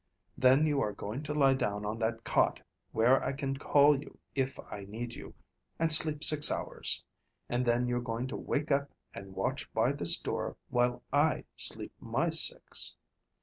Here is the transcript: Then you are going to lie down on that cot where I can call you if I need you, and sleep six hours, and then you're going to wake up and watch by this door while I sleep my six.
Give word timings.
Then 0.35 0.65
you 0.65 0.81
are 0.81 0.93
going 0.93 1.21
to 1.25 1.33
lie 1.35 1.53
down 1.53 1.85
on 1.85 1.99
that 1.99 2.23
cot 2.23 2.59
where 2.91 3.23
I 3.23 3.33
can 3.33 3.57
call 3.57 4.01
you 4.01 4.17
if 4.33 4.59
I 4.59 4.85
need 4.85 5.13
you, 5.13 5.35
and 5.77 5.93
sleep 5.93 6.23
six 6.23 6.51
hours, 6.51 7.03
and 7.47 7.67
then 7.67 7.87
you're 7.87 8.01
going 8.01 8.25
to 8.29 8.35
wake 8.35 8.71
up 8.71 8.89
and 9.13 9.35
watch 9.35 9.71
by 9.73 9.91
this 9.91 10.19
door 10.19 10.57
while 10.69 11.03
I 11.13 11.43
sleep 11.55 11.93
my 11.99 12.31
six. 12.31 12.97